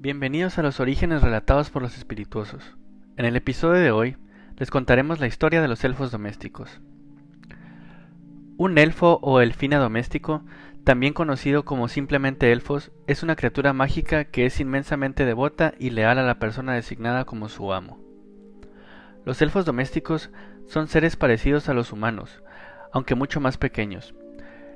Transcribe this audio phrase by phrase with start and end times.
[0.00, 2.76] Bienvenidos a los orígenes relatados por los espirituosos.
[3.16, 4.16] En el episodio de hoy
[4.56, 6.80] les contaremos la historia de los elfos domésticos.
[8.56, 10.44] Un elfo o elfina doméstico,
[10.84, 16.20] también conocido como simplemente elfos, es una criatura mágica que es inmensamente devota y leal
[16.20, 17.98] a la persona designada como su amo.
[19.24, 20.30] Los elfos domésticos
[20.68, 22.44] son seres parecidos a los humanos,
[22.92, 24.14] aunque mucho más pequeños.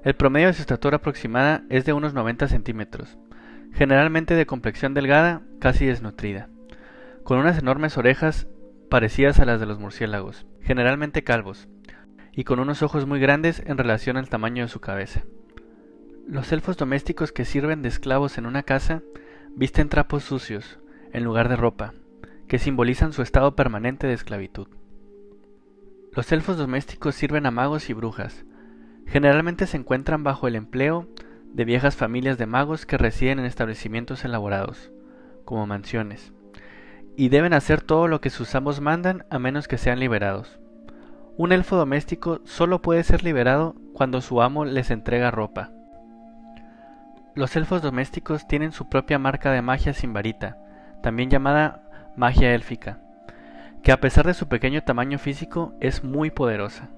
[0.02, 3.18] El promedio de su estatura aproximada es de unos 90 centímetros,
[3.72, 6.48] generalmente de complexión delgada, casi desnutrida,
[7.24, 8.46] con unas enormes orejas
[8.90, 11.68] parecidas a las de los murciélagos, generalmente calvos,
[12.32, 15.24] y con unos ojos muy grandes en relación al tamaño de su cabeza.
[16.26, 19.02] Los elfos domésticos que sirven de esclavos en una casa
[19.54, 20.78] visten trapos sucios,
[21.12, 21.94] en lugar de ropa,
[22.48, 24.68] que simbolizan su estado permanente de esclavitud.
[26.12, 28.44] Los elfos domésticos sirven a magos y brujas.
[29.06, 31.08] Generalmente se encuentran bajo el empleo
[31.52, 34.90] de viejas familias de magos que residen en establecimientos elaborados,
[35.44, 36.32] como mansiones,
[37.16, 40.58] y deben hacer todo lo que sus amos mandan a menos que sean liberados.
[41.36, 45.70] Un elfo doméstico solo puede ser liberado cuando su amo les entrega ropa.
[47.34, 50.58] Los elfos domésticos tienen su propia marca de magia sin varita,
[51.02, 51.82] también llamada
[52.16, 53.00] magia élfica,
[53.82, 56.90] que a pesar de su pequeño tamaño físico es muy poderosa.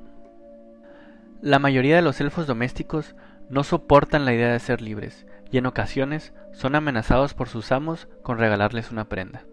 [1.45, 3.15] La mayoría de los elfos domésticos
[3.51, 8.09] no soportan la idea de ser libres y en ocasiones son amenazados por sus amos
[8.23, 9.45] con regalarles una prenda.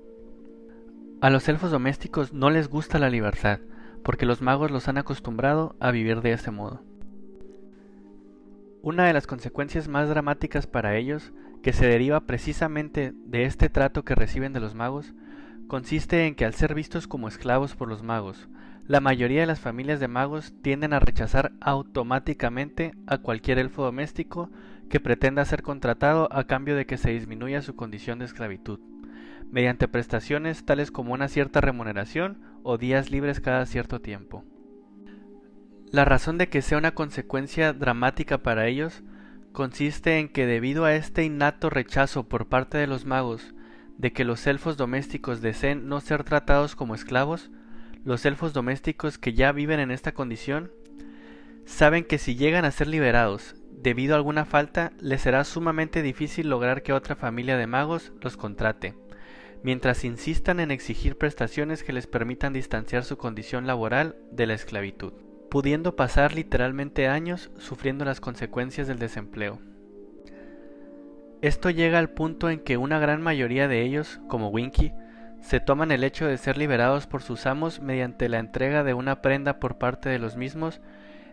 [1.19, 3.59] A los elfos domésticos no les gusta la libertad,
[4.06, 6.81] porque los magos los han acostumbrado a vivir de ese modo.
[8.81, 14.06] Una de las consecuencias más dramáticas para ellos, que se deriva precisamente de este trato
[14.06, 15.14] que reciben de los magos,
[15.67, 18.47] consiste en que al ser vistos como esclavos por los magos,
[18.92, 24.50] la mayoría de las familias de magos tienden a rechazar automáticamente a cualquier elfo doméstico
[24.90, 28.81] que pretenda ser contratado a cambio de que se disminuya su condición de esclavitud,
[29.50, 34.44] mediante prestaciones tales como una cierta remuneración o días libres cada cierto tiempo.
[35.90, 39.03] La razón de que sea una consecuencia dramática para ellos
[39.53, 43.56] consiste en que debido a este innato rechazo por parte de los magos
[43.97, 47.51] de que los elfos domésticos deseen no ser tratados como esclavos,
[48.03, 50.72] los elfos domésticos que ya viven en esta condición
[51.66, 56.50] saben que si llegan a ser liberados debido a alguna falta, les será sumamente difícil
[56.50, 58.95] lograr que otra familia de magos los contrate,
[59.63, 65.13] mientras insistan en exigir prestaciones que les permitan distanciar su condición laboral de la esclavitud,
[65.50, 69.59] pudiendo pasar literalmente años sufriendo las consecuencias del desempleo.
[71.41, 74.91] Esto llega al punto en que una gran mayoría de ellos, como Winky,
[75.41, 79.22] se toman el hecho de ser liberados por sus amos mediante la entrega de una
[79.22, 80.81] prenda por parte de los mismos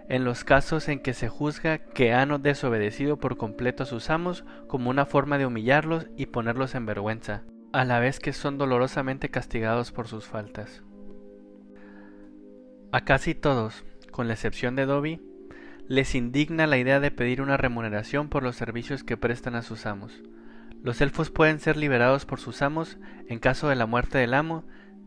[0.09, 4.45] en los casos en que se juzga que han desobedecido por completo a sus amos
[4.67, 7.43] como una forma de humillarlos y ponerlos en vergüenza,
[7.73, 10.83] a la vez que son dolorosamente castigados por sus faltas.
[12.91, 15.21] A casi todos, con la excepción de Dobby,
[15.89, 19.85] les indigna la idea de pedir una remuneración por los servicios que prestan a sus
[19.85, 20.23] amos.
[20.83, 24.65] Los elfos pueden ser liberados por sus amos en caso de la muerte del amo,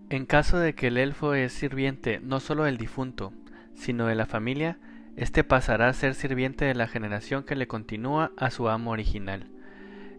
[0.10, 3.34] en caso de que el elfo es sirviente no solo del difunto,
[3.74, 4.78] sino de la familia,
[5.16, 9.48] éste pasará a ser sirviente de la generación que le continúa a su amo original.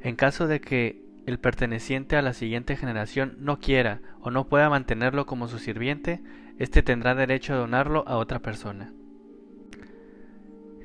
[0.01, 4.71] En caso de que el perteneciente a la siguiente generación no quiera o no pueda
[4.71, 6.23] mantenerlo como su sirviente,
[6.59, 8.93] éste tendrá derecho a donarlo a otra persona.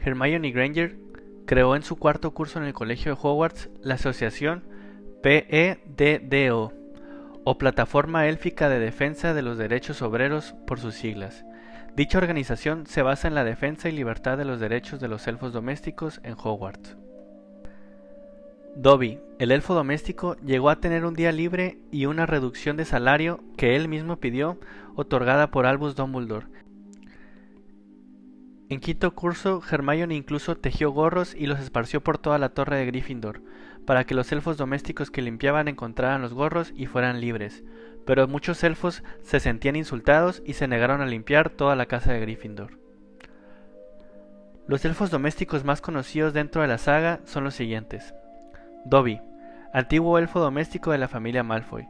[0.04, 1.07] Hermione Granger
[1.48, 4.64] creó en su cuarto curso en el Colegio de Hogwarts la asociación
[5.24, 6.74] PEDDO,
[7.44, 11.46] o Plataforma Élfica de Defensa de los Derechos Obreros por sus siglas.
[11.96, 15.54] Dicha organización se basa en la defensa y libertad de los derechos de los elfos
[15.54, 16.96] domésticos en Hogwarts.
[18.76, 23.40] Dobby, el elfo doméstico, llegó a tener un día libre y una reducción de salario
[23.58, 24.60] que él mismo pidió,
[24.96, 26.46] otorgada por Albus Dumbledore,
[28.70, 32.86] en quinto curso, Hermione incluso tejió gorros y los esparció por toda la torre de
[32.86, 33.42] Gryffindor,
[33.86, 37.64] para que los elfos domésticos que limpiaban encontraran los gorros y fueran libres.
[38.06, 42.20] Pero muchos elfos se sentían insultados y se negaron a limpiar toda la casa de
[42.20, 42.78] Gryffindor.
[44.68, 48.14] Los elfos domésticos más conocidos dentro de la saga son los siguientes.
[48.84, 49.22] Dobby,
[49.74, 51.88] antiguo elfo doméstico de la familia Malfoy,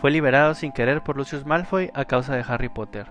[0.00, 3.08] fue liberado sin querer por Lucius Malfoy a causa de Harry Potter.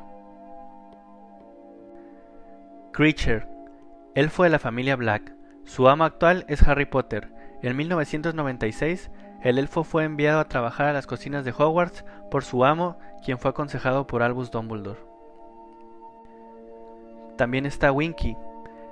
[2.94, 3.48] Creature,
[4.14, 5.34] elfo de la familia Black.
[5.64, 7.34] Su amo actual es Harry Potter.
[7.64, 9.10] En 1996,
[9.42, 13.40] el elfo fue enviado a trabajar a las cocinas de Hogwarts por su amo, quien
[13.40, 15.00] fue aconsejado por Albus Dumbledore.
[17.36, 18.38] También está Winky,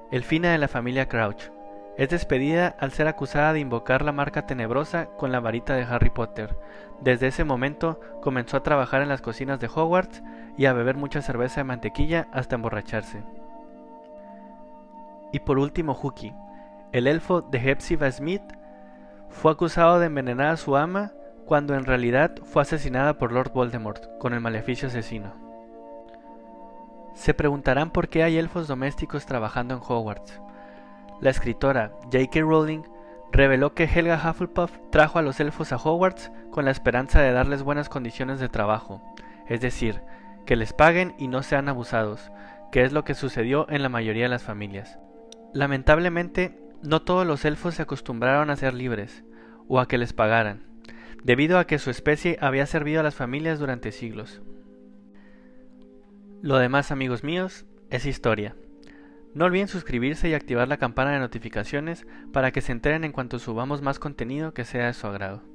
[0.09, 1.51] elfina de la familia Crouch.
[1.95, 6.09] Es despedida al ser acusada de invocar la marca tenebrosa con la varita de Harry
[6.09, 6.57] Potter.
[7.01, 10.24] Desde ese momento comenzó a trabajar en las cocinas de Hogwarts
[10.57, 13.21] y a beber mucha cerveza de mantequilla hasta emborracharse.
[15.31, 16.33] Y por último, Huki,
[16.91, 18.43] el elfo de Hepzibah Smith,
[19.29, 21.13] fue acusado de envenenar a su ama
[21.45, 25.33] cuando en realidad fue asesinada por Lord Voldemort con el maleficio asesino.
[27.13, 30.41] Se preguntarán por qué hay elfos domésticos trabajando en Hogwarts.
[31.19, 32.39] La escritora J.K.
[32.41, 32.83] Rowling
[33.31, 37.63] reveló que Helga Hufflepuff trajo a los elfos a Hogwarts con la esperanza de darles
[37.63, 39.01] buenas condiciones de trabajo,
[39.47, 40.01] es decir,
[40.45, 42.31] que les paguen y no sean abusados,
[42.71, 44.99] que es lo que sucedió en la mayoría de las familias.
[45.53, 49.24] Lamentablemente, no todos los elfos se acostumbraron a ser libres,
[49.68, 50.63] o a que les pagaran,
[51.24, 54.42] debido a que su especie había servido a las familias durante siglos.
[56.42, 58.56] Lo demás, amigos míos, es historia.
[59.33, 63.39] No olviden suscribirse y activar la campana de notificaciones para que se enteren en cuanto
[63.39, 65.50] subamos más contenido que sea de su agrado.